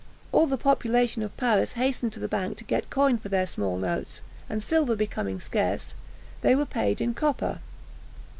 [0.31, 3.77] All the population of Paris hastened to the bank to get coin for their small
[3.77, 5.93] notes; and silver becoming scarce,
[6.41, 7.59] they were paid in copper.